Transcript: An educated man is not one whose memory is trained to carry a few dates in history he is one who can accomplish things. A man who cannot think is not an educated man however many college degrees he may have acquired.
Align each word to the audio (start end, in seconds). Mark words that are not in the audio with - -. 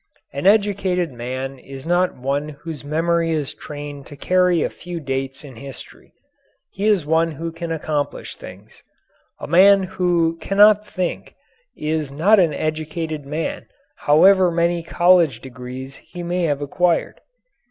An 0.33 0.47
educated 0.47 1.11
man 1.11 1.59
is 1.59 1.85
not 1.85 2.17
one 2.17 2.49
whose 2.49 2.83
memory 2.83 3.29
is 3.29 3.53
trained 3.53 4.07
to 4.07 4.15
carry 4.15 4.63
a 4.63 4.69
few 4.71 4.99
dates 4.99 5.43
in 5.43 5.57
history 5.57 6.11
he 6.71 6.87
is 6.87 7.05
one 7.05 7.29
who 7.29 7.51
can 7.51 7.71
accomplish 7.71 8.35
things. 8.35 8.81
A 9.39 9.45
man 9.45 9.83
who 9.83 10.37
cannot 10.41 10.87
think 10.87 11.35
is 11.77 12.11
not 12.11 12.39
an 12.39 12.51
educated 12.51 13.27
man 13.27 13.67
however 13.95 14.49
many 14.49 14.81
college 14.81 15.39
degrees 15.39 15.97
he 15.97 16.23
may 16.23 16.45
have 16.45 16.61
acquired. 16.63 17.21